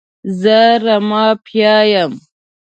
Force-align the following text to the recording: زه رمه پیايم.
زه 0.41 0.59
رمه 0.83 1.25
پیايم. 1.45 2.11